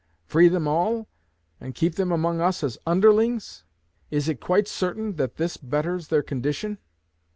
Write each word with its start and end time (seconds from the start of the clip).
Free 0.25 0.47
them 0.47 0.67
all, 0.67 1.07
and 1.59 1.75
keep 1.75 1.93
them 1.93 2.11
among 2.11 2.41
us 2.41 2.63
as 2.63 2.79
underlings? 2.87 3.65
Is 4.09 4.27
it 4.27 4.41
quite 4.41 4.67
certain 4.67 5.13
that 5.17 5.35
this 5.35 5.57
betters 5.57 6.07
their 6.07 6.23
condition? 6.23 6.79